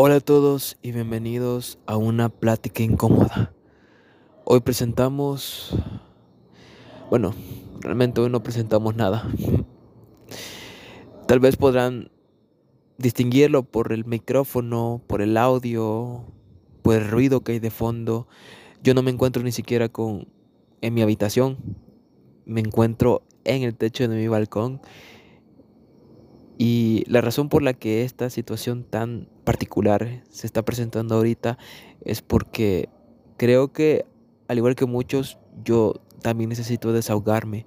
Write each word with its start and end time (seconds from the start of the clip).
Hola 0.00 0.14
a 0.14 0.20
todos 0.20 0.78
y 0.80 0.92
bienvenidos 0.92 1.80
a 1.86 1.96
una 1.96 2.28
plática 2.28 2.84
incómoda. 2.84 3.52
Hoy 4.44 4.60
presentamos... 4.60 5.76
Bueno, 7.10 7.34
realmente 7.80 8.20
hoy 8.20 8.30
no 8.30 8.40
presentamos 8.40 8.94
nada. 8.94 9.28
Tal 11.26 11.40
vez 11.40 11.56
podrán 11.56 12.12
distinguirlo 12.96 13.64
por 13.64 13.92
el 13.92 14.04
micrófono, 14.04 15.02
por 15.08 15.20
el 15.20 15.36
audio, 15.36 16.22
por 16.82 16.94
el 16.94 17.10
ruido 17.10 17.40
que 17.40 17.50
hay 17.50 17.58
de 17.58 17.72
fondo. 17.72 18.28
Yo 18.84 18.94
no 18.94 19.02
me 19.02 19.10
encuentro 19.10 19.42
ni 19.42 19.50
siquiera 19.50 19.88
con 19.88 20.28
en 20.80 20.94
mi 20.94 21.02
habitación. 21.02 21.58
Me 22.44 22.60
encuentro 22.60 23.24
en 23.42 23.64
el 23.64 23.74
techo 23.74 24.06
de 24.06 24.14
mi 24.14 24.28
balcón 24.28 24.80
y 26.58 27.04
la 27.06 27.20
razón 27.20 27.48
por 27.48 27.62
la 27.62 27.72
que 27.72 28.02
esta 28.02 28.30
situación 28.30 28.82
tan 28.82 29.28
particular 29.44 30.24
se 30.28 30.44
está 30.44 30.64
presentando 30.64 31.14
ahorita 31.14 31.56
es 32.04 32.20
porque 32.20 32.88
creo 33.36 33.72
que, 33.72 34.04
al 34.48 34.58
igual 34.58 34.74
que 34.74 34.84
muchos, 34.84 35.38
yo 35.64 35.94
también 36.20 36.50
necesito 36.50 36.92
desahogarme. 36.92 37.64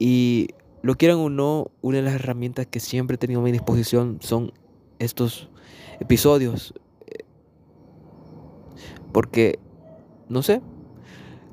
Y 0.00 0.48
lo 0.82 0.96
quieran 0.96 1.18
o 1.18 1.30
no, 1.30 1.70
una 1.82 1.98
de 1.98 2.02
las 2.02 2.14
herramientas 2.14 2.66
que 2.66 2.80
siempre 2.80 3.14
he 3.14 3.18
tenido 3.18 3.40
a 3.40 3.44
mi 3.44 3.52
disposición 3.52 4.18
son 4.20 4.52
estos 4.98 5.48
episodios. 6.00 6.74
Porque, 9.12 9.60
no 10.28 10.42
sé, 10.42 10.62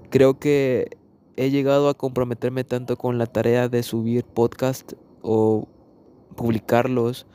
creo 0.09 0.39
que 0.39 0.97
he 1.35 1.51
llegado 1.51 1.87
a 1.87 1.93
comprometerme 1.93 2.63
tanto 2.63 2.97
con 2.97 3.19
la 3.19 3.27
tarea 3.27 3.69
de 3.69 3.83
subir 3.83 4.23
podcast 4.23 4.93
o 5.21 5.67
publicarlos, 6.37 7.25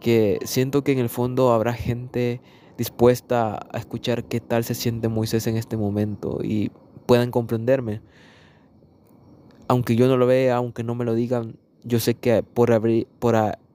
que 0.00 0.38
siento 0.44 0.82
que 0.82 0.92
en 0.92 0.98
el 0.98 1.10
fondo 1.10 1.52
habrá 1.52 1.74
gente 1.74 2.40
dispuesta 2.78 3.66
a 3.72 3.78
escuchar 3.78 4.24
qué 4.24 4.40
tal 4.40 4.64
se 4.64 4.74
siente 4.74 5.08
Moisés 5.08 5.46
en 5.46 5.56
este 5.56 5.76
momento 5.76 6.38
y 6.42 6.70
puedan 7.06 7.30
comprenderme. 7.30 8.00
Aunque 9.68 9.96
yo 9.96 10.06
no 10.06 10.16
lo 10.16 10.26
vea, 10.26 10.56
aunque 10.56 10.84
no 10.84 10.94
me 10.94 11.04
lo 11.04 11.14
digan, 11.14 11.56
yo 11.82 11.98
sé 11.98 12.14
que 12.14 12.42
por, 12.42 12.70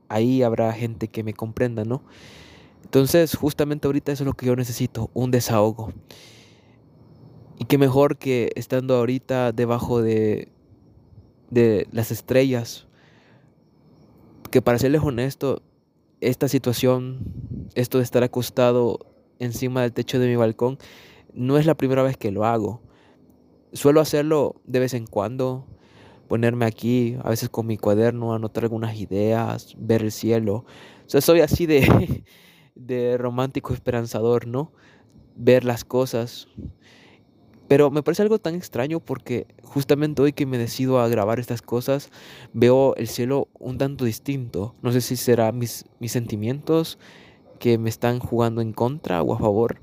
ahí 0.10 0.44
habrá 0.44 0.72
gente 0.73 1.08
que 1.10 1.23
me 1.23 1.34
comprenda, 1.34 1.84
¿no? 1.84 2.02
Entonces, 2.84 3.36
justamente 3.36 3.88
ahorita 3.88 4.12
eso 4.12 4.23
es 4.23 4.28
lo 4.28 4.34
que 4.34 4.45
yo 4.45 4.56
necesito, 4.56 5.10
un 5.14 5.32
desahogo. 5.32 5.94
Y 7.60 7.66
qué 7.66 7.78
mejor 7.78 8.17
que 8.17 8.52
estando 8.56 8.95
ahorita 8.95 9.52
debajo 9.52 10.02
de, 10.02 10.50
de 11.50 11.88
las 11.92 12.12
estrellas, 12.12 12.88
que 14.52 14.62
para 14.62 14.78
serles 14.78 15.02
honesto, 15.02 15.64
esta 16.20 16.48
situación, 16.48 17.20
esto 17.74 17.98
de 17.98 18.04
estar 18.04 18.24
acostado 18.24 19.00
encima 19.40 19.82
del 19.82 19.94
techo 19.94 20.20
de 20.20 20.28
mi 20.28 20.36
balcón, 20.36 20.78
no 21.34 21.58
es 21.58 21.66
la 21.66 21.76
primera 21.76 22.04
vez 22.04 22.18
que 22.18 22.32
lo 22.32 22.46
hago. 22.46 22.82
Suelo 23.74 24.02
hacerlo 24.02 24.62
de 24.66 24.80
vez 24.80 24.94
en 24.94 25.08
cuando, 25.08 25.66
ponerme 26.28 26.66
aquí, 26.66 27.18
a 27.24 27.30
veces 27.30 27.50
con 27.50 27.66
mi 27.66 27.78
cuaderno, 27.78 28.34
anotar 28.34 28.66
algunas 28.66 28.96
ideas, 28.98 29.76
ver 29.80 30.04
el 30.04 30.12
cielo. 30.12 30.66
O 31.06 31.10
sea, 31.10 31.22
soy 31.22 31.40
así 31.40 31.66
de, 31.66 32.24
de 32.76 33.18
romántico 33.18 33.74
esperanzador, 33.74 34.48
¿no? 34.48 34.74
Ver 35.36 35.64
las 35.64 35.86
cosas, 35.86 36.48
pero 37.72 37.89
me 37.89 38.03
parece 38.03 38.22
algo 38.22 38.38
tan 38.38 38.55
extraño 38.55 39.00
porque 39.00 39.47
justamente 39.64 40.22
hoy 40.22 40.33
que 40.33 40.45
me 40.45 40.58
decido 40.58 41.00
a 41.00 41.08
grabar 41.08 41.39
estas 41.39 41.61
cosas, 41.61 42.09
veo 42.52 42.97
el 42.97 43.08
cielo 43.08 43.47
un 43.59 43.77
tanto 43.77 44.03
distinto. 44.03 44.75
No 44.81 44.91
sé 44.91 45.00
si 45.00 45.16
será 45.16 45.53
mis, 45.53 45.86
mis 45.97 46.11
sentimientos 46.11 46.99
que 47.59 47.77
me 47.77 47.88
están 47.88 48.19
jugando 48.19 48.59
en 48.59 48.73
contra 48.73 49.22
o 49.22 49.33
a 49.33 49.39
favor, 49.39 49.80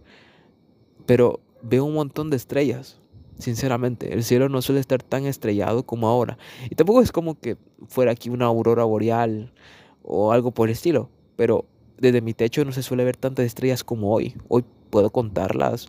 pero 1.07 1.41
veo 1.63 1.87
un 1.87 1.95
montón 1.95 2.29
de 2.29 2.37
estrellas. 2.37 3.01
Sinceramente, 3.39 4.13
el 4.13 4.23
cielo 4.23 4.51
no 4.51 4.61
suele 4.61 4.83
estar 4.83 5.03
tan 5.03 5.25
estrellado 5.25 5.85
como 5.85 6.09
ahora. 6.09 6.37
Y 6.69 6.75
tampoco 6.75 7.01
es 7.01 7.11
como 7.11 7.41
que 7.41 7.57
fuera 7.87 8.13
aquí 8.13 8.29
una 8.29 8.45
aurora 8.45 8.85
boreal 8.85 9.55
o 10.03 10.33
algo 10.33 10.51
por 10.51 10.69
el 10.69 10.75
estilo. 10.75 11.09
Pero 11.37 11.65
desde 11.97 12.21
mi 12.21 12.35
techo 12.35 12.67
no 12.67 12.73
se 12.73 12.83
suele 12.83 13.05
ver 13.05 13.17
tantas 13.17 13.47
estrellas 13.47 13.83
como 13.83 14.13
hoy. 14.13 14.35
Hoy 14.49 14.63
puedo 14.91 15.09
contarlas 15.09 15.89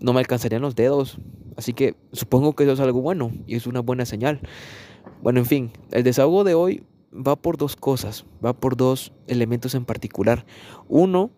no 0.00 0.12
me 0.12 0.20
alcanzarían 0.20 0.62
los 0.62 0.74
dedos. 0.74 1.18
Así 1.56 1.72
que 1.72 1.94
supongo 2.12 2.54
que 2.54 2.64
eso 2.64 2.72
es 2.72 2.80
algo 2.80 3.00
bueno 3.00 3.30
y 3.46 3.56
es 3.56 3.66
una 3.66 3.80
buena 3.80 4.06
señal. 4.06 4.40
Bueno, 5.22 5.40
en 5.40 5.46
fin, 5.46 5.70
el 5.90 6.02
desahogo 6.02 6.44
de 6.44 6.54
hoy 6.54 6.84
va 7.14 7.36
por 7.36 7.56
dos 7.56 7.76
cosas, 7.76 8.24
va 8.44 8.52
por 8.52 8.76
dos 8.76 9.12
elementos 9.26 9.74
en 9.74 9.84
particular. 9.84 10.44
Uno, 10.88 11.30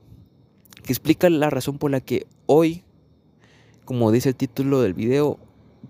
que 0.82 0.92
explica 0.92 1.28
la 1.28 1.50
razón 1.50 1.78
por 1.78 1.90
la 1.90 2.00
que 2.00 2.26
hoy, 2.46 2.84
como 3.84 4.10
dice 4.10 4.30
el 4.30 4.36
título 4.36 4.80
del 4.80 4.94
video, 4.94 5.38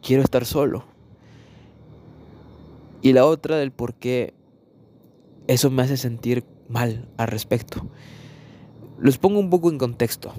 quiero 0.03 0.23
estar 0.23 0.45
solo. 0.45 0.85
Y 3.03 3.13
la 3.13 3.25
otra 3.25 3.57
del 3.57 3.71
por 3.71 3.95
qué 3.95 4.35
eso 5.47 5.71
me 5.71 5.83
hace 5.83 5.97
sentir 5.97 6.45
mal 6.69 7.09
al 7.17 7.29
respecto. 7.29 7.87
Los 8.99 9.19
pongo 9.19 9.39
un 9.39 9.51
poco 9.51 9.71
en 9.71 9.79
contexto. 9.79 10.33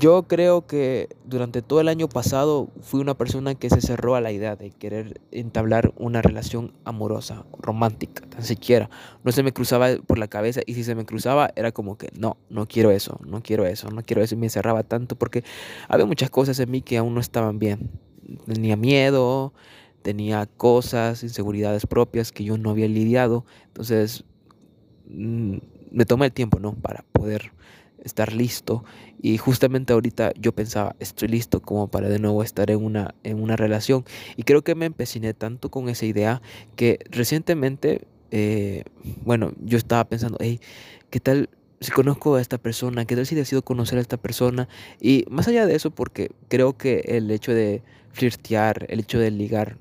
Yo 0.00 0.24
creo 0.24 0.66
que 0.66 1.08
durante 1.24 1.62
todo 1.62 1.80
el 1.80 1.86
año 1.86 2.08
pasado 2.08 2.68
fui 2.80 3.00
una 3.00 3.14
persona 3.14 3.54
que 3.54 3.70
se 3.70 3.80
cerró 3.80 4.16
a 4.16 4.20
la 4.20 4.32
idea 4.32 4.56
de 4.56 4.70
querer 4.70 5.20
entablar 5.30 5.92
una 5.96 6.22
relación 6.22 6.72
amorosa, 6.84 7.46
romántica, 7.56 8.26
tan 8.28 8.42
siquiera. 8.42 8.90
No 9.22 9.30
se 9.30 9.44
me 9.44 9.52
cruzaba 9.52 9.90
por 10.04 10.18
la 10.18 10.26
cabeza 10.26 10.60
y 10.66 10.74
si 10.74 10.82
se 10.82 10.96
me 10.96 11.04
cruzaba 11.04 11.50
era 11.54 11.70
como 11.70 11.96
que 11.96 12.08
no, 12.18 12.36
no 12.50 12.66
quiero 12.66 12.90
eso, 12.90 13.20
no 13.24 13.44
quiero 13.44 13.64
eso, 13.64 13.88
no 13.90 14.02
quiero 14.02 14.22
eso 14.22 14.34
y 14.34 14.38
me 14.38 14.50
cerraba 14.50 14.82
tanto 14.82 15.14
porque 15.14 15.44
había 15.88 16.04
muchas 16.04 16.30
cosas 16.30 16.58
en 16.58 16.68
mí 16.68 16.82
que 16.82 16.98
aún 16.98 17.14
no 17.14 17.20
estaban 17.20 17.60
bien. 17.60 17.88
Tenía 18.44 18.76
miedo, 18.76 19.52
tenía 20.02 20.46
cosas, 20.46 21.22
inseguridades 21.22 21.86
propias 21.86 22.32
que 22.32 22.42
yo 22.42 22.58
no 22.58 22.70
había 22.70 22.88
lidiado. 22.88 23.44
Entonces 23.68 24.24
mm, 25.08 25.58
me 25.92 26.04
tomé 26.06 26.26
el 26.26 26.32
tiempo, 26.32 26.58
¿no? 26.58 26.74
Para 26.74 27.04
poder 27.12 27.52
estar 28.06 28.32
listo. 28.32 28.84
Y 29.20 29.36
justamente 29.36 29.92
ahorita 29.92 30.32
yo 30.40 30.52
pensaba, 30.52 30.96
estoy 31.00 31.28
listo 31.28 31.60
como 31.60 31.88
para 31.88 32.08
de 32.08 32.18
nuevo 32.18 32.42
estar 32.42 32.70
en 32.70 32.82
una, 32.82 33.14
en 33.24 33.42
una 33.42 33.56
relación. 33.56 34.04
Y 34.36 34.44
creo 34.44 34.62
que 34.62 34.74
me 34.74 34.86
empeciné 34.86 35.34
tanto 35.34 35.70
con 35.70 35.88
esa 35.88 36.06
idea 36.06 36.40
que 36.76 37.00
recientemente, 37.10 38.06
eh, 38.30 38.84
bueno, 39.24 39.52
yo 39.60 39.76
estaba 39.76 40.04
pensando, 40.04 40.38
hey, 40.40 40.60
¿qué 41.10 41.20
tal 41.20 41.50
si 41.80 41.90
conozco 41.90 42.36
a 42.36 42.40
esta 42.40 42.58
persona? 42.58 43.04
¿Qué 43.04 43.16
tal 43.16 43.26
si 43.26 43.34
decido 43.34 43.62
conocer 43.62 43.98
a 43.98 44.00
esta 44.00 44.16
persona? 44.16 44.68
Y 45.00 45.24
más 45.28 45.48
allá 45.48 45.66
de 45.66 45.74
eso, 45.74 45.90
porque 45.90 46.30
creo 46.48 46.76
que 46.78 47.00
el 47.06 47.30
hecho 47.30 47.52
de 47.52 47.82
flirtear, 48.12 48.86
el 48.88 49.00
hecho 49.00 49.18
de 49.18 49.30
ligar, 49.30 49.76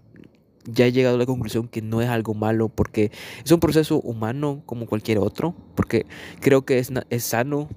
ya 0.68 0.88
he 0.88 0.92
llegado 0.92 1.16
a 1.16 1.20
la 1.20 1.28
conclusión 1.28 1.68
que 1.68 1.84
no 1.84 2.02
es 2.02 2.10
algo 2.10 2.34
malo 2.34 2.70
porque 2.70 3.12
es 3.44 3.52
un 3.52 3.60
proceso 3.60 4.00
humano 4.02 4.64
como 4.66 4.88
cualquier 4.88 5.20
otro, 5.20 5.56
porque 5.76 6.08
creo 6.42 6.66
que 6.66 6.80
es, 6.80 6.92
es 7.12 7.24
sano 7.24 7.70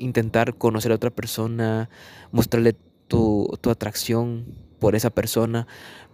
intentar 0.00 0.54
conocer 0.54 0.92
a 0.92 0.96
otra 0.96 1.10
persona, 1.10 1.88
mostrarle 2.32 2.74
tu, 3.08 3.48
tu 3.60 3.70
atracción 3.70 4.46
por 4.78 4.96
esa 4.96 5.10
persona, 5.10 5.66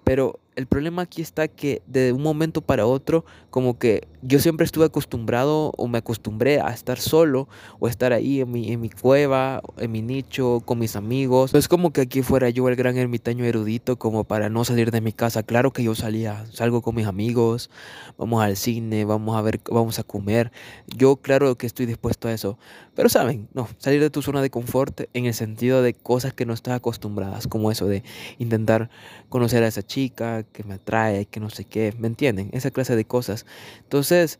pero 0.06 0.38
el 0.54 0.66
problema 0.66 1.02
aquí 1.02 1.20
está 1.20 1.48
que 1.48 1.82
de 1.86 2.12
un 2.12 2.22
momento 2.22 2.62
para 2.62 2.86
otro, 2.86 3.24
como 3.50 3.76
que 3.76 4.06
yo 4.22 4.38
siempre 4.38 4.64
estuve 4.64 4.86
acostumbrado 4.86 5.72
o 5.76 5.88
me 5.88 5.98
acostumbré 5.98 6.60
a 6.60 6.68
estar 6.68 6.98
solo 6.98 7.48
o 7.80 7.88
estar 7.88 8.12
ahí 8.12 8.40
en 8.40 8.52
mi, 8.52 8.72
en 8.72 8.80
mi 8.80 8.88
cueva, 8.88 9.60
en 9.78 9.90
mi 9.90 10.02
nicho, 10.02 10.62
con 10.64 10.78
mis 10.78 10.94
amigos. 10.94 11.52
No 11.52 11.58
es 11.58 11.68
como 11.68 11.92
que 11.92 12.02
aquí 12.02 12.22
fuera 12.22 12.48
yo 12.50 12.68
el 12.68 12.76
gran 12.76 12.96
ermitaño 12.96 13.44
erudito 13.44 13.98
como 13.98 14.22
para 14.22 14.48
no 14.48 14.64
salir 14.64 14.92
de 14.92 15.00
mi 15.00 15.12
casa. 15.12 15.42
Claro 15.42 15.72
que 15.72 15.82
yo 15.82 15.94
salía, 15.96 16.46
salgo 16.52 16.82
con 16.82 16.94
mis 16.94 17.06
amigos, 17.06 17.68
vamos 18.16 18.42
al 18.42 18.56
cine, 18.56 19.04
vamos 19.04 19.36
a 19.36 19.42
ver, 19.42 19.60
vamos 19.70 19.98
a 19.98 20.04
comer. 20.04 20.52
Yo 20.86 21.16
claro 21.16 21.58
que 21.58 21.66
estoy 21.66 21.84
dispuesto 21.84 22.28
a 22.28 22.32
eso. 22.32 22.58
Pero 22.94 23.10
saben, 23.10 23.48
no, 23.52 23.68
salir 23.76 24.00
de 24.00 24.08
tu 24.08 24.22
zona 24.22 24.40
de 24.40 24.48
confort 24.48 25.02
en 25.12 25.26
el 25.26 25.34
sentido 25.34 25.82
de 25.82 25.92
cosas 25.92 26.32
que 26.32 26.46
no 26.46 26.54
estás 26.54 26.74
acostumbradas, 26.74 27.46
como 27.46 27.70
eso 27.70 27.86
de 27.86 28.02
intentar 28.38 28.88
conocer 29.28 29.62
a 29.62 29.66
esa 29.66 29.82
chica 29.82 29.95
que 29.96 30.64
me 30.64 30.74
atrae, 30.74 31.26
que 31.26 31.40
no 31.40 31.50
sé 31.50 31.64
qué, 31.64 31.94
¿me 31.98 32.06
entienden? 32.06 32.50
Esa 32.52 32.70
clase 32.70 32.94
de 32.96 33.04
cosas. 33.04 33.46
Entonces, 33.82 34.38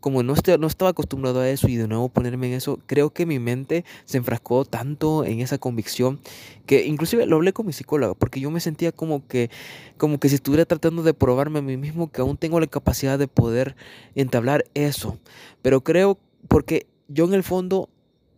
como 0.00 0.22
no, 0.22 0.34
no 0.58 0.66
estaba 0.66 0.90
acostumbrado 0.90 1.40
a 1.40 1.48
eso 1.48 1.68
y 1.68 1.76
de 1.76 1.88
nuevo 1.88 2.08
ponerme 2.08 2.48
en 2.48 2.54
eso, 2.54 2.78
creo 2.86 3.10
que 3.10 3.26
mi 3.26 3.38
mente 3.38 3.84
se 4.04 4.18
enfrascó 4.18 4.64
tanto 4.64 5.24
en 5.24 5.40
esa 5.40 5.58
convicción 5.58 6.20
que 6.66 6.86
inclusive 6.86 7.26
lo 7.26 7.36
hablé 7.36 7.52
con 7.52 7.66
mi 7.66 7.72
psicóloga 7.72 8.14
porque 8.14 8.40
yo 8.40 8.50
me 8.50 8.60
sentía 8.60 8.92
como 8.92 9.26
que, 9.26 9.50
como 9.96 10.18
que 10.18 10.28
si 10.28 10.36
estuviera 10.36 10.64
tratando 10.64 11.02
de 11.02 11.14
probarme 11.14 11.60
a 11.60 11.62
mí 11.62 11.76
mismo 11.76 12.10
que 12.10 12.20
aún 12.20 12.36
tengo 12.36 12.60
la 12.60 12.66
capacidad 12.66 13.18
de 13.18 13.28
poder 13.28 13.76
entablar 14.14 14.64
eso. 14.74 15.18
Pero 15.62 15.82
creo 15.82 16.18
porque 16.48 16.86
yo 17.08 17.24
en 17.24 17.34
el 17.34 17.42
fondo 17.42 17.88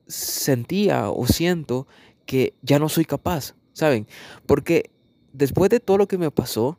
sentía 0.07 1.11
o 1.11 1.27
siento 1.27 1.87
que 2.27 2.55
ya 2.63 2.79
no 2.79 2.89
soy 2.89 3.05
capaz, 3.05 3.55
¿saben? 3.73 4.07
Porque 4.47 4.91
después 5.33 5.71
de 5.71 5.81
todo 5.81 5.99
lo 5.99 6.09
que 6.09 6.19
me 6.19 6.31
pasó, 6.31 6.79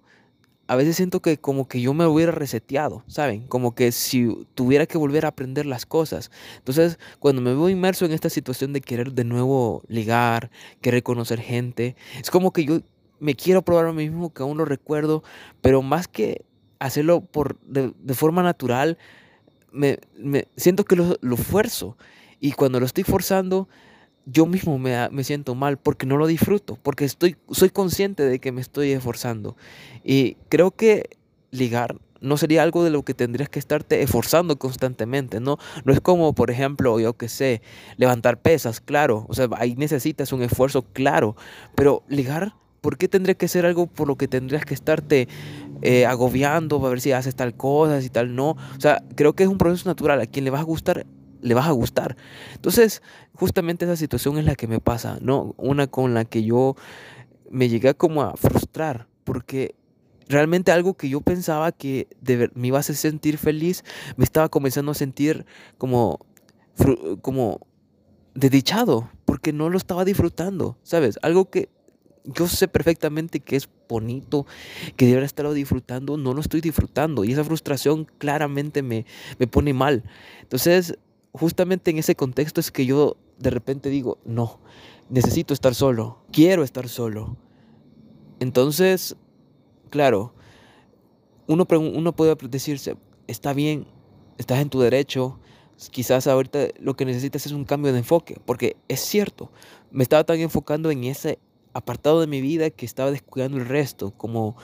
a 0.68 0.76
veces 0.76 0.96
siento 0.96 1.22
que 1.22 1.38
como 1.38 1.68
que 1.68 1.82
yo 1.82 1.94
me 1.94 2.06
hubiera 2.06 2.32
reseteado, 2.32 3.04
¿saben? 3.08 3.46
Como 3.48 3.76
que 3.76 3.92
si 3.92 4.48
tuviera 4.56 4.86
que 4.86 4.98
volver 4.98 5.26
a 5.26 5.30
aprender 5.30 5.66
las 5.66 5.86
cosas. 5.86 6.32
Entonces, 6.60 6.98
cuando 7.20 7.42
me 7.42 7.52
veo 7.52 7.68
inmerso 7.68 8.06
en 8.06 8.14
esta 8.14 8.30
situación 8.30 8.72
de 8.72 8.80
querer 8.80 9.12
de 9.12 9.26
nuevo 9.26 9.84
ligar, 9.90 10.50
querer 10.80 11.04
conocer 11.04 11.42
gente, 11.42 11.98
es 12.22 12.32
como 12.32 12.52
que 12.54 12.64
yo 12.64 12.80
me 13.20 13.36
quiero 13.36 13.64
probar 13.64 13.88
a 13.88 13.92
mí 13.92 14.10
mismo, 14.10 14.34
que 14.34 14.44
aún 14.44 14.58
lo 14.58 14.64
recuerdo, 14.64 15.24
pero 15.60 15.82
más 15.82 16.08
que 16.08 16.46
hacerlo 16.80 17.20
por, 17.20 17.60
de, 17.62 17.94
forma 18.14 18.42
natural, 18.42 18.98
me, 19.74 20.00
siento 20.56 20.86
que 20.86 20.96
lo, 20.96 21.18
lo 21.20 21.36
fuerzo. 21.36 21.98
Y 22.40 22.54
cuando 22.54 22.80
lo 22.80 22.86
estoy 22.86 23.04
forzando, 23.04 23.68
yo 24.26 24.46
mismo 24.46 24.78
me, 24.78 25.10
me, 25.10 25.24
siento 25.24 25.56
mal 25.56 25.78
porque 25.78 26.06
no 26.06 26.18
lo 26.18 26.28
disfruto, 26.28 26.78
porque 26.82 27.06
estoy, 27.06 27.38
soy 27.52 27.70
consciente 27.70 28.24
de 28.24 28.40
que 28.40 28.52
me 28.52 28.62
estoy 28.62 28.92
esforzando. 28.92 29.56
Y 30.04 30.38
creo 30.50 30.72
que 30.72 31.10
ligar 31.52 31.98
no 32.22 32.38
sería 32.38 32.64
algo 32.64 32.84
de 32.84 32.92
lo 32.92 33.04
que 33.04 33.14
tendrías 33.14 33.50
que 33.50 33.60
estarte 33.60 34.02
esforzando 34.02 34.58
constantemente, 34.58 35.40
¿no? 35.40 35.58
No 35.84 35.92
es 35.92 36.00
como, 36.00 36.34
por 36.34 36.52
ejemplo, 36.52 37.00
yo 37.00 37.14
que 37.14 37.28
sé, 37.28 37.62
levantar 37.98 38.40
pesas, 38.40 38.80
claro, 38.80 39.26
o 39.28 39.34
sea, 39.34 39.50
ahí 39.58 39.76
necesitas 39.76 40.32
un 40.32 40.44
esfuerzo, 40.44 40.84
claro, 40.94 41.36
pero 41.76 42.04
ligar, 42.08 42.54
¿por 42.80 42.98
qué 42.98 43.08
tendría 43.08 43.36
que 43.36 43.48
ser 43.48 43.66
algo 43.66 43.88
por 43.88 44.08
lo 44.08 44.16
que 44.16 44.28
tendrías 44.28 44.66
que 44.66 44.76
estarte 44.76 45.28
eh, 45.82 46.06
agobiando 46.06 46.80
para 46.80 46.92
ver 46.92 47.02
si 47.02 47.12
haces 47.12 47.36
tal 47.36 47.56
cosa, 47.56 48.00
y 48.02 48.10
tal 48.10 48.36
no? 48.36 48.52
O 48.52 48.80
sea, 48.80 49.04
creo 49.16 49.34
que 49.34 49.44
es 49.44 49.50
un 49.50 49.58
proceso 49.58 49.90
natural, 49.90 50.22
a 50.22 50.28
quien 50.28 50.46
le 50.46 50.52
vas 50.52 50.62
a 50.62 50.66
gustar 50.66 51.08
le 51.42 51.54
vas 51.54 51.68
a 51.68 51.72
gustar. 51.72 52.16
Entonces, 52.56 53.02
justamente 53.34 53.86
esa 53.86 53.96
situación 53.96 54.38
es 54.38 54.46
la 54.46 54.56
que 54.56 54.68
me 54.68 54.80
pasa, 54.80 55.18
¿no? 55.22 55.56
Una 55.58 55.88
con 55.88 56.14
la 56.14 56.26
que 56.26 56.44
yo 56.44 56.76
me 57.50 57.70
llegué 57.70 57.94
como 57.96 58.22
a 58.22 58.36
frustrar, 58.36 59.08
porque 59.24 59.76
realmente 60.28 60.72
algo 60.72 60.96
que 60.96 61.10
yo 61.10 61.22
pensaba 61.22 61.72
que 61.72 62.08
me 62.56 62.68
iba 62.68 62.78
a 62.78 62.80
hacer 62.80 62.96
sentir 62.96 63.38
feliz, 63.38 63.84
me 64.16 64.24
estaba 64.24 64.50
comenzando 64.50 64.92
a 64.92 64.96
sentir 64.96 65.46
como, 65.78 66.20
como 67.22 67.60
desdichado, 68.34 69.10
porque 69.26 69.54
no 69.54 69.70
lo 69.70 69.78
estaba 69.78 70.06
disfrutando, 70.06 70.78
¿sabes? 70.84 71.20
Algo 71.22 71.50
que 71.50 71.70
yo 72.24 72.48
sé 72.48 72.68
perfectamente 72.68 73.40
que 73.40 73.56
es 73.56 73.68
bonito, 73.90 74.46
que 74.96 75.06
debería 75.06 75.26
estarlo 75.26 75.54
disfrutando, 75.54 76.18
no 76.18 76.34
lo 76.34 76.42
estoy 76.42 76.62
disfrutando 76.62 77.24
y 77.24 77.34
esa 77.34 77.44
frustración 77.44 78.06
claramente 78.18 78.84
me, 78.84 79.06
me 79.38 79.48
pone 79.48 79.74
mal. 79.74 80.04
Entonces, 80.42 80.98
justamente 81.34 81.92
en 81.92 81.98
ese 81.98 82.16
contexto 82.16 82.60
es 82.60 82.72
que 82.72 82.86
yo 82.86 83.18
de 83.38 83.50
repente 83.50 83.90
digo, 83.90 84.18
no, 84.26 84.60
necesito 85.10 85.54
estar 85.54 85.76
solo, 85.76 86.20
quiero 86.32 86.64
estar 86.64 86.88
solo. 86.88 87.38
Entonces, 88.40 89.16
claro, 89.90 90.34
uno, 91.48 91.68
uno 91.70 92.16
puede 92.16 92.36
decirse, 92.50 92.96
está 93.28 93.54
bien, 93.54 93.88
estás 94.38 94.60
en 94.60 94.70
tu 94.70 94.80
derecho, 94.80 95.40
quizás 95.92 96.28
ahorita 96.28 96.68
lo 96.80 96.96
que 96.96 97.06
necesitas 97.06 97.46
es 97.46 97.52
un 97.52 97.66
cambio 97.66 97.92
de 97.92 98.00
enfoque, 98.00 98.40
porque 98.46 98.78
es 98.88 99.00
cierto, 99.00 99.52
me 99.92 100.04
estaba 100.04 100.24
tan 100.24 100.40
enfocando 100.40 100.92
en 100.92 101.04
ese 101.04 101.40
apartado 101.74 102.22
de 102.22 102.28
mi 102.28 102.42
vida 102.42 102.70
que 102.70 102.86
estaba 102.86 103.12
descuidando 103.12 103.58
el 103.58 103.66
resto, 103.66 104.12
como 104.12 104.56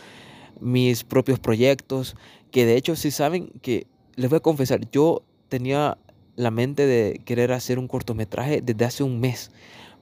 mis 0.59 1.03
propios 1.03 1.39
proyectos, 1.39 2.15
que 2.51 2.65
de 2.65 2.75
hecho 2.75 2.95
si 2.95 3.11
saben 3.11 3.49
que, 3.61 3.87
les 4.15 4.29
voy 4.29 4.37
a 4.37 4.41
confesar, 4.41 4.89
yo 4.91 5.23
tenía 5.47 5.97
la 6.37 6.51
mente 6.51 6.85
de 6.85 7.19
querer 7.25 7.51
hacer 7.51 7.79
un 7.79 7.89
cortometraje 7.89 8.61
desde 8.61 8.85
hace 8.85 9.03
un 9.03 9.19
mes, 9.19 9.51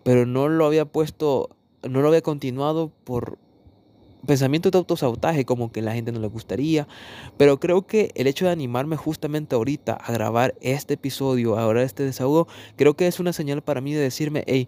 pero 0.04 0.28
no 0.28 0.48
lo 0.50 0.68
había 0.68 0.86
puesto, 0.86 1.50
no 1.82 2.02
lo 2.02 2.10
había 2.10 2.22
continuado 2.22 2.92
por 3.04 3.40
pensamiento 4.28 4.70
de 4.70 4.78
autosabotaje, 4.78 5.46
como 5.46 5.72
que 5.72 5.82
la 5.82 5.94
gente 5.94 6.12
no 6.12 6.20
le 6.20 6.28
gustaría, 6.28 6.88
pero 7.38 7.60
creo 7.60 7.88
que 7.88 8.12
el 8.16 8.28
hecho 8.28 8.46
de 8.46 8.52
animarme 8.52 8.98
justamente 8.98 9.56
ahorita 9.56 9.94
a 9.94 10.12
grabar 10.12 10.56
este 10.62 10.96
episodio, 10.96 11.58
ahora 11.58 11.84
este 11.84 12.04
desahogo, 12.04 12.48
creo 12.76 12.96
que 12.96 13.08
es 13.08 13.20
una 13.20 13.34
señal 13.34 13.62
para 13.62 13.81
mí 13.81 13.94
de 13.94 14.02
decirme, 14.02 14.44
hey, 14.48 14.68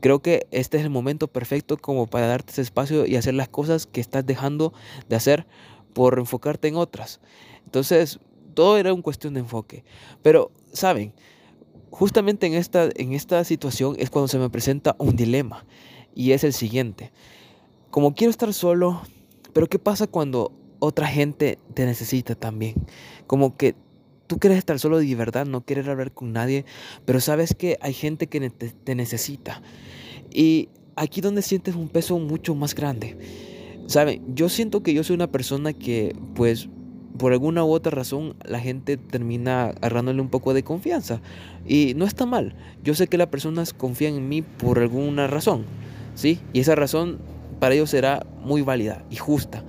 creo 0.00 0.22
que 0.22 0.46
este 0.50 0.78
es 0.78 0.84
el 0.84 0.90
momento 0.90 1.28
perfecto 1.28 1.76
como 1.76 2.06
para 2.06 2.26
darte 2.26 2.52
ese 2.52 2.62
espacio 2.62 3.06
y 3.06 3.16
hacer 3.16 3.34
las 3.34 3.48
cosas 3.48 3.86
que 3.86 4.00
estás 4.00 4.24
dejando 4.24 4.72
de 5.08 5.16
hacer 5.16 5.46
por 5.92 6.18
enfocarte 6.18 6.68
en 6.68 6.76
otras. 6.76 7.20
Entonces, 7.66 8.18
todo 8.52 8.76
era 8.76 8.92
una 8.92 9.02
cuestión 9.02 9.34
de 9.34 9.40
enfoque. 9.40 9.84
Pero, 10.22 10.50
¿saben? 10.72 11.12
Justamente 11.90 12.46
en 12.46 12.54
esta, 12.54 12.88
en 12.94 13.12
esta 13.12 13.44
situación 13.44 13.96
es 13.98 14.10
cuando 14.10 14.28
se 14.28 14.38
me 14.38 14.50
presenta 14.50 14.96
un 14.98 15.16
dilema. 15.16 15.64
Y 16.14 16.32
es 16.32 16.44
el 16.44 16.52
siguiente. 16.52 17.12
Como 17.90 18.14
quiero 18.14 18.30
estar 18.30 18.52
solo, 18.54 19.02
pero 19.52 19.68
¿qué 19.68 19.78
pasa 19.78 20.06
cuando 20.06 20.52
otra 20.78 21.06
gente 21.06 21.58
te 21.74 21.84
necesita 21.84 22.34
también? 22.34 22.74
Como 23.26 23.56
que 23.56 23.74
tú 24.26 24.38
quieres 24.38 24.58
estar 24.58 24.78
solo 24.78 24.98
de 24.98 25.14
verdad, 25.14 25.46
no 25.46 25.64
quieres 25.64 25.86
hablar 25.88 26.12
con 26.12 26.32
nadie, 26.32 26.64
pero 27.04 27.20
sabes 27.20 27.54
que 27.54 27.76
hay 27.80 27.92
gente 27.92 28.28
que 28.28 28.50
te 28.50 28.94
necesita. 28.94 29.62
Y 30.30 30.70
aquí 30.96 31.20
donde 31.20 31.42
sientes 31.42 31.74
un 31.74 31.88
peso 31.88 32.18
mucho 32.18 32.54
más 32.54 32.74
grande. 32.74 33.16
¿Saben? 33.86 34.22
Yo 34.34 34.48
siento 34.48 34.82
que 34.82 34.94
yo 34.94 35.04
soy 35.04 35.14
una 35.14 35.30
persona 35.30 35.72
que 35.72 36.14
pues 36.34 36.68
por 37.22 37.32
alguna 37.32 37.64
u 37.64 37.70
otra 37.70 37.92
razón 37.92 38.34
la 38.44 38.58
gente 38.58 38.96
termina 38.96 39.66
agarrándole 39.66 40.20
un 40.20 40.28
poco 40.28 40.54
de 40.54 40.64
confianza. 40.64 41.20
Y 41.64 41.92
no 41.94 42.04
está 42.04 42.26
mal. 42.26 42.56
Yo 42.82 42.96
sé 42.96 43.06
que 43.06 43.16
las 43.16 43.28
personas 43.28 43.72
confían 43.72 44.16
en 44.16 44.28
mí 44.28 44.42
por 44.42 44.80
alguna 44.80 45.28
razón. 45.28 45.64
¿Sí? 46.16 46.40
Y 46.52 46.58
esa 46.58 46.74
razón 46.74 47.20
para 47.60 47.76
ellos 47.76 47.90
será 47.90 48.26
muy 48.40 48.62
válida 48.62 49.04
y 49.08 49.14
justa. 49.14 49.62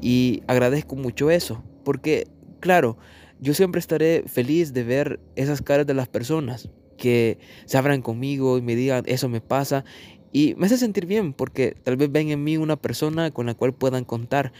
Y 0.00 0.44
agradezco 0.46 0.94
mucho 0.94 1.32
eso. 1.32 1.64
Porque, 1.82 2.28
claro, 2.60 2.96
yo 3.40 3.52
siempre 3.52 3.80
estaré 3.80 4.22
feliz 4.28 4.72
de 4.72 4.84
ver 4.84 5.18
esas 5.34 5.60
caras 5.60 5.88
de 5.88 5.94
las 5.94 6.06
personas 6.06 6.68
que 6.98 7.40
se 7.64 7.78
abran 7.78 8.00
conmigo 8.00 8.58
y 8.58 8.62
me 8.62 8.76
digan, 8.76 9.02
eso 9.06 9.28
me 9.28 9.40
pasa. 9.40 9.84
Y 10.30 10.54
me 10.56 10.66
hace 10.66 10.78
sentir 10.78 11.06
bien 11.06 11.32
porque 11.32 11.74
tal 11.82 11.96
vez 11.96 12.12
ven 12.12 12.28
en 12.28 12.44
mí 12.44 12.58
una 12.58 12.76
persona 12.76 13.32
con 13.32 13.46
la 13.46 13.54
cual 13.54 13.74
puedan 13.74 14.04
contar. 14.04 14.52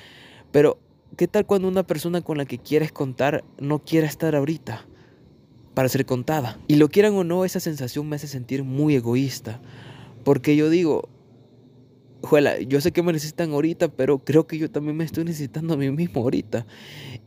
Pero 0.51 0.81
¿Qué 1.17 1.29
tal 1.29 1.45
cuando 1.45 1.69
una 1.69 1.87
persona 1.87 2.23
con 2.23 2.39
la 2.39 2.47
que 2.47 2.57
quieres 2.57 2.91
contar 2.91 3.45
no 3.59 3.81
quiera 3.85 4.07
estar 4.07 4.35
ahorita 4.35 4.87
para 5.75 5.89
ser 5.91 6.07
contada? 6.07 6.59
Y 6.69 6.77
lo 6.77 6.89
quieran 6.89 7.13
o 7.15 7.23
no, 7.23 7.45
esa 7.45 7.61
sensación 7.61 8.09
me 8.09 8.17
hace 8.17 8.27
sentir 8.27 8.65
muy 8.65 8.95
egoísta. 8.95 9.61
Porque 10.25 10.57
yo 10.57 10.71
digo, 10.71 11.11
Juela, 12.23 12.59
yo 12.61 12.81
sé 12.81 12.93
que 12.93 13.03
me 13.03 13.13
necesitan 13.13 13.53
ahorita, 13.53 13.89
pero 13.89 14.25
creo 14.25 14.47
que 14.47 14.57
yo 14.57 14.71
también 14.71 14.97
me 14.97 15.05
estoy 15.05 15.25
necesitando 15.25 15.75
a 15.75 15.77
mí 15.77 15.91
mismo 15.91 16.23
ahorita. 16.23 16.67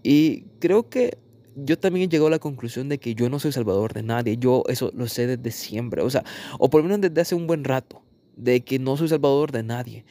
Y 0.01 0.45
creo 0.59 0.89
que 0.89 1.19
yo 1.55 1.77
también 1.77 2.05
he 2.05 2.09
llegado 2.09 2.27
a 2.27 2.31
la 2.31 2.39
conclusión 2.39 2.89
de 2.89 2.97
que 2.97 3.13
yo 3.13 3.29
no 3.29 3.39
soy 3.39 3.51
salvador 3.51 3.93
de 3.93 4.01
nadie. 4.01 4.37
Yo 4.37 4.63
eso 4.67 4.91
lo 4.95 5.07
sé 5.07 5.27
desde 5.27 5.51
siempre. 5.51 6.01
O 6.01 6.09
sea, 6.09 6.23
o 6.57 6.71
por 6.71 6.81
lo 6.81 6.87
menos 6.87 7.01
desde 7.01 7.21
hace 7.21 7.35
un 7.35 7.45
buen 7.45 7.63
rato. 7.63 8.01
De 8.35 8.61
que 8.61 8.79
no 8.79 8.97
soy 8.97 9.09
salvador 9.09 9.51
de 9.51 9.63
nadie. 9.63 10.05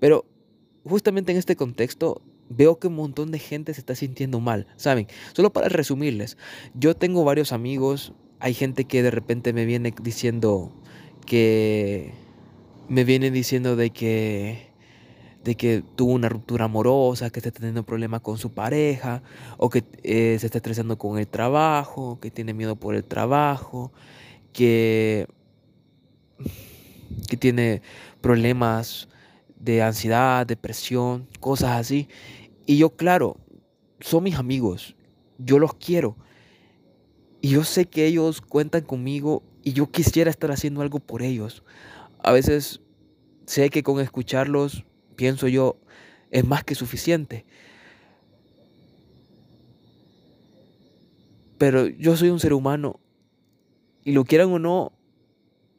Pero 0.00 0.24
justamente 0.84 1.30
en 1.30 1.38
este 1.38 1.54
contexto 1.54 2.22
veo 2.48 2.78
que 2.78 2.88
un 2.88 2.96
montón 2.96 3.30
de 3.30 3.38
gente 3.38 3.74
se 3.74 3.80
está 3.80 3.94
sintiendo 3.94 4.40
mal, 4.40 4.66
¿saben? 4.76 5.06
Solo 5.32 5.52
para 5.52 5.68
resumirles, 5.68 6.36
yo 6.74 6.94
tengo 6.94 7.24
varios 7.24 7.52
amigos, 7.52 8.12
hay 8.40 8.54
gente 8.54 8.84
que 8.84 9.02
de 9.02 9.10
repente 9.10 9.52
me 9.52 9.64
viene 9.64 9.92
diciendo 10.02 10.72
que 11.26 12.12
me 12.88 13.04
viene 13.04 13.30
diciendo 13.30 13.76
de 13.76 13.90
que 13.90 14.68
de 15.44 15.56
que 15.56 15.82
tuvo 15.96 16.12
una 16.12 16.28
ruptura 16.28 16.66
amorosa, 16.66 17.30
que 17.30 17.38
está 17.38 17.50
teniendo 17.50 17.84
problemas 17.84 18.20
con 18.20 18.36
su 18.38 18.52
pareja, 18.52 19.22
o 19.56 19.70
que 19.70 19.84
eh, 20.02 20.36
se 20.38 20.46
está 20.46 20.58
estresando 20.58 20.98
con 20.98 21.18
el 21.18 21.26
trabajo, 21.26 22.18
que 22.20 22.30
tiene 22.30 22.52
miedo 22.52 22.76
por 22.76 22.94
el 22.94 23.04
trabajo, 23.04 23.92
que, 24.52 25.26
que 27.28 27.36
tiene 27.36 27.82
problemas 28.20 29.08
de 29.58 29.82
ansiedad, 29.82 30.46
depresión, 30.46 31.28
cosas 31.40 31.70
así. 31.80 32.08
Y 32.68 32.76
yo, 32.76 32.90
claro, 32.90 33.38
son 33.98 34.24
mis 34.24 34.34
amigos, 34.34 34.94
yo 35.38 35.58
los 35.58 35.72
quiero. 35.72 36.18
Y 37.40 37.48
yo 37.48 37.64
sé 37.64 37.86
que 37.86 38.04
ellos 38.04 38.42
cuentan 38.42 38.82
conmigo 38.82 39.42
y 39.64 39.72
yo 39.72 39.90
quisiera 39.90 40.30
estar 40.30 40.50
haciendo 40.50 40.82
algo 40.82 41.00
por 41.00 41.22
ellos. 41.22 41.62
A 42.22 42.30
veces 42.30 42.82
sé 43.46 43.70
que 43.70 43.82
con 43.82 44.00
escucharlos, 44.00 44.84
pienso 45.16 45.48
yo, 45.48 45.80
es 46.30 46.44
más 46.44 46.62
que 46.62 46.74
suficiente. 46.74 47.46
Pero 51.56 51.86
yo 51.86 52.18
soy 52.18 52.28
un 52.28 52.38
ser 52.38 52.52
humano 52.52 53.00
y 54.04 54.12
lo 54.12 54.26
quieran 54.26 54.52
o 54.52 54.58
no, 54.58 54.92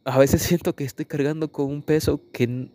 a 0.06 0.18
veces 0.18 0.42
siento 0.42 0.76
que 0.76 0.86
estoy 0.86 1.06
cargando 1.06 1.52
con 1.52 1.68
un 1.68 1.84
peso 1.84 2.20
que 2.32 2.72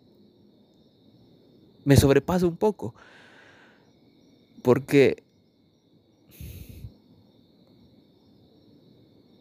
me 1.83 1.97
sobrepasa 1.97 2.47
un 2.47 2.55
poco. 2.55 2.95
Porque 4.65 5.23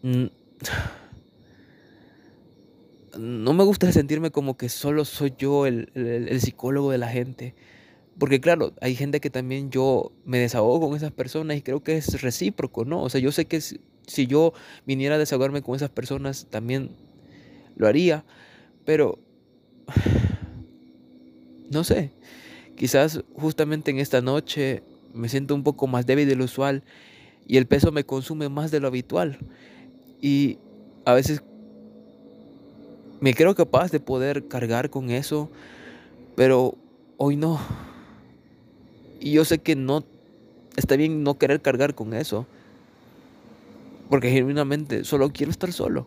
no 0.02 0.28
me 3.54 3.64
gusta 3.64 3.90
sentirme 3.90 4.30
como 4.30 4.58
que 4.58 4.68
solo 4.68 5.06
soy 5.06 5.32
yo 5.38 5.64
el, 5.64 5.88
psicólogo 6.42 6.90
de 6.90 6.98
la 6.98 7.08
gente, 7.08 7.54
Porque 8.18 8.38
claro, 8.38 8.74
hay 8.82 8.94
gente 8.94 9.20
que 9.20 9.30
también 9.30 9.70
yo 9.70 10.12
me 10.26 10.38
desahogo 10.38 10.88
con 10.88 10.94
esas 10.94 11.10
personas 11.10 11.56
y 11.56 11.62
creo 11.62 11.82
que 11.82 11.96
es 11.96 12.20
recíproco, 12.20 12.84
¿no? 12.84 13.02
O 13.02 13.08
sea, 13.08 13.18
yo 13.18 13.32
sé 13.32 13.46
que 13.46 13.62
si 13.62 14.26
yo 14.26 14.52
viniera 14.84 15.14
a 15.14 15.18
desahogarme 15.18 15.62
con 15.62 15.74
esas 15.74 15.88
personas, 15.88 16.48
también 16.50 16.90
lo 17.76 17.88
haría, 17.88 18.26
pero 18.84 19.18
no 21.70 21.82
sé, 21.82 22.10
quizás 22.76 23.24
justamente 23.32 23.90
en 23.90 24.00
esta 24.00 24.20
noche 24.20 24.82
me 25.14 25.28
siento 25.28 25.54
un 25.54 25.62
poco 25.62 25.86
más 25.86 26.06
débil 26.06 26.28
de 26.28 26.36
lo 26.36 26.44
usual 26.44 26.82
y 27.46 27.56
el 27.56 27.66
peso 27.66 27.92
me 27.92 28.04
consume 28.04 28.48
más 28.48 28.70
de 28.70 28.80
lo 28.80 28.88
habitual. 28.88 29.38
Y 30.20 30.58
a 31.04 31.14
veces 31.14 31.42
me 33.20 33.34
creo 33.34 33.54
capaz 33.54 33.90
de 33.90 34.00
poder 34.00 34.48
cargar 34.48 34.90
con 34.90 35.10
eso, 35.10 35.50
pero 36.36 36.76
hoy 37.16 37.36
no. 37.36 37.60
Y 39.20 39.32
yo 39.32 39.44
sé 39.44 39.58
que 39.58 39.76
no 39.76 40.04
está 40.76 40.96
bien 40.96 41.22
no 41.22 41.38
querer 41.38 41.62
cargar 41.62 41.94
con 41.94 42.14
eso. 42.14 42.46
Porque 44.08 44.30
genuinamente 44.30 45.04
solo 45.04 45.30
quiero 45.30 45.50
estar 45.50 45.72
solo. 45.72 46.06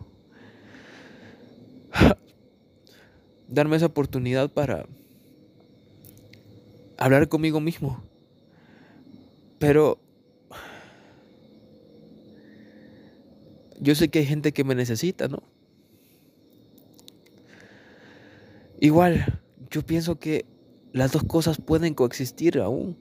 Darme 3.48 3.76
esa 3.76 3.86
oportunidad 3.86 4.50
para 4.50 4.86
hablar 6.96 7.28
conmigo 7.28 7.60
mismo. 7.60 8.02
Pero 9.58 9.98
yo 13.80 13.94
sé 13.94 14.08
que 14.08 14.20
hay 14.20 14.26
gente 14.26 14.52
que 14.52 14.64
me 14.64 14.74
necesita, 14.74 15.28
¿no? 15.28 15.42
Igual, 18.80 19.40
yo 19.70 19.82
pienso 19.82 20.18
que 20.18 20.46
las 20.92 21.12
dos 21.12 21.24
cosas 21.24 21.60
pueden 21.60 21.94
coexistir 21.94 22.58
aún. 22.58 22.96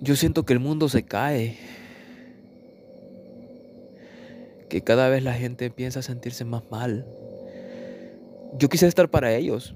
Yo 0.00 0.16
siento 0.16 0.46
que 0.46 0.54
el 0.54 0.60
mundo 0.60 0.88
se 0.88 1.02
cae. 1.02 1.58
Que 4.70 4.82
cada 4.82 5.08
vez 5.08 5.22
la 5.22 5.34
gente 5.34 5.66
empieza 5.66 6.00
a 6.00 6.02
sentirse 6.02 6.44
más 6.44 6.62
mal. 6.70 7.06
Yo 8.58 8.68
quise 8.68 8.86
estar 8.86 9.10
para 9.10 9.34
ellos. 9.34 9.74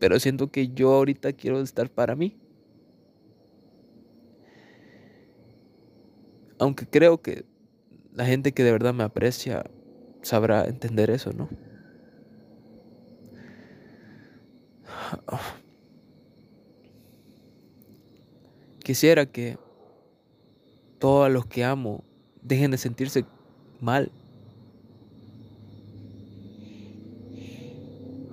Pero 0.00 0.18
siento 0.18 0.50
que 0.50 0.68
yo 0.68 0.94
ahorita 0.94 1.34
quiero 1.34 1.60
estar 1.60 1.90
para 1.90 2.16
mí. 2.16 2.34
Aunque 6.58 6.86
creo 6.86 7.20
que 7.22 7.44
la 8.14 8.24
gente 8.24 8.52
que 8.52 8.64
de 8.64 8.72
verdad 8.72 8.94
me 8.94 9.04
aprecia 9.04 9.62
sabrá 10.22 10.64
entender 10.64 11.10
eso, 11.10 11.32
¿no? 11.34 11.50
Quisiera 18.82 19.26
que 19.26 19.58
todos 20.98 21.30
los 21.30 21.44
que 21.44 21.62
amo 21.62 22.04
dejen 22.40 22.70
de 22.70 22.78
sentirse 22.78 23.26
mal. 23.80 24.10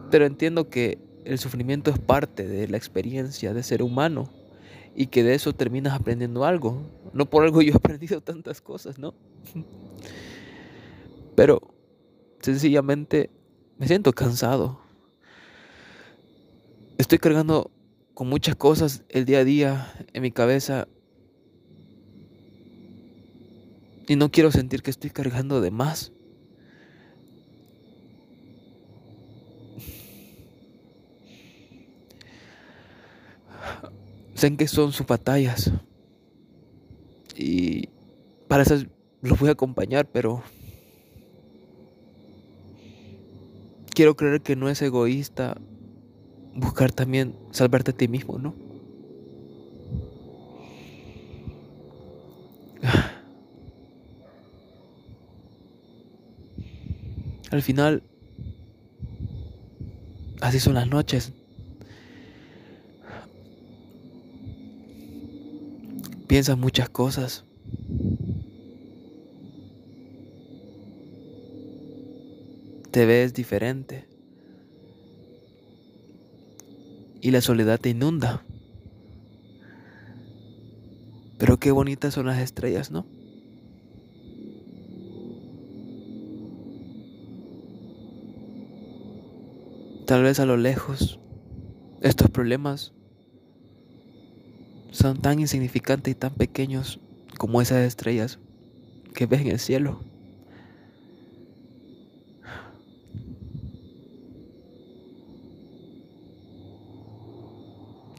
Pero 0.10 0.26
entiendo 0.26 0.70
que 0.70 1.07
el 1.28 1.40
sufrimiento 1.40 1.92
es 1.92 2.00
parte 2.00 2.48
de 2.48 2.70
la 2.70 2.78
experiencia 2.78 3.54
de 3.54 3.62
ser 3.62 3.84
humano 3.84 4.30
y 4.96 5.08
que 5.08 5.24
de 5.24 5.36
eso 5.36 5.54
terminas 5.54 5.94
aprendiendo 5.94 6.46
algo. 6.46 6.82
No 7.14 7.26
por 7.26 7.44
algo 7.44 7.62
yo 7.62 7.74
he 7.74 7.76
aprendido 7.78 8.22
tantas 8.22 8.62
cosas, 8.62 8.98
¿no? 8.98 9.14
Pero 11.36 11.62
sencillamente 12.40 13.30
me 13.78 13.88
siento 13.88 14.14
cansado. 14.14 14.80
Estoy 16.98 17.18
cargando 17.18 17.72
con 18.14 18.30
muchas 18.30 18.56
cosas 18.56 19.04
el 19.10 19.26
día 19.26 19.40
a 19.40 19.44
día 19.44 19.94
en 20.14 20.22
mi 20.22 20.32
cabeza 20.32 20.88
y 24.08 24.16
no 24.16 24.32
quiero 24.32 24.50
sentir 24.50 24.82
que 24.82 24.92
estoy 24.92 25.10
cargando 25.10 25.60
de 25.60 25.72
más. 25.72 26.14
Sé 34.38 34.56
que 34.56 34.67
son 34.67 34.94
sus 34.94 35.08
batallas 35.08 35.72
y 37.36 37.89
para 38.48 38.62
eso 38.62 38.75
los 39.22 39.39
voy 39.39 39.50
a 39.50 39.53
acompañar, 39.53 40.08
pero 40.12 40.44
quiero 43.96 44.15
creer 44.15 44.41
que 44.41 44.56
no 44.56 44.70
es 44.70 44.79
egoísta 44.84 45.58
buscar 46.53 46.91
también 46.91 47.36
salvarte 47.50 47.89
a 47.89 47.98
ti 47.98 48.08
mismo, 48.08 48.38
¿no? 48.38 48.53
Al 57.50 57.63
final, 57.63 58.03
así 60.41 60.60
son 60.60 60.75
las 60.75 60.88
noches. 60.88 61.34
Piensas 66.38 66.60
muchas 66.60 66.88
cosas. 66.88 67.46
Te 72.91 73.08
ves 73.08 73.34
diferente 73.34 74.08
y 77.22 77.32
la 77.32 77.41
soledad 77.41 77.79
te 77.79 77.89
inunda. 77.89 78.46
Pero 81.39 81.58
qué 81.58 81.72
bonitas 81.72 82.13
son 82.13 82.27
las 82.27 82.38
estrellas, 82.38 82.91
¿no? 82.91 83.08
Tal 90.06 90.22
vez 90.22 90.39
a 90.39 90.46
lo 90.46 90.56
lejos 90.56 91.20
estos 92.01 92.29
problemas 92.29 92.94
son 94.91 95.20
tan 95.22 95.39
insignificantes 95.39 96.12
y 96.12 96.15
tan 96.15 96.34
pequeños 96.34 97.00
como 97.38 97.62
esas 97.62 97.79
estrellas 97.86 98.39
que 99.13 99.25
ves 99.25 99.41
en 99.41 99.48
el 99.48 99.60
cielo. 99.60 100.01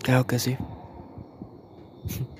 Claro 0.02 0.26
que 0.26 0.38
sí. 0.38 0.56